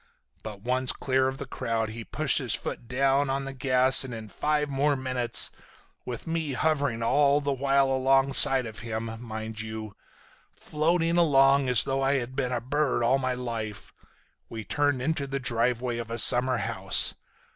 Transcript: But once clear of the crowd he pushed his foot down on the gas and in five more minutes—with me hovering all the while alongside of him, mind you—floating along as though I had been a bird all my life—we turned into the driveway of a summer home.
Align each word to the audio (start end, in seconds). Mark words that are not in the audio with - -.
But 0.41 0.61
once 0.61 0.91
clear 0.91 1.27
of 1.27 1.37
the 1.37 1.45
crowd 1.45 1.89
he 1.89 2.03
pushed 2.03 2.39
his 2.39 2.55
foot 2.55 2.87
down 2.87 3.29
on 3.29 3.45
the 3.45 3.53
gas 3.53 4.03
and 4.03 4.15
in 4.15 4.29
five 4.29 4.67
more 4.67 4.95
minutes—with 4.95 6.25
me 6.25 6.53
hovering 6.53 7.03
all 7.03 7.39
the 7.39 7.53
while 7.53 7.91
alongside 7.91 8.65
of 8.65 8.79
him, 8.79 9.21
mind 9.21 9.61
you—floating 9.61 11.17
along 11.17 11.69
as 11.69 11.83
though 11.83 12.01
I 12.01 12.13
had 12.15 12.35
been 12.35 12.51
a 12.51 12.59
bird 12.59 13.03
all 13.03 13.19
my 13.19 13.35
life—we 13.35 14.63
turned 14.63 15.03
into 15.03 15.27
the 15.27 15.39
driveway 15.39 15.99
of 15.99 16.09
a 16.09 16.17
summer 16.17 16.57
home. 16.57 16.89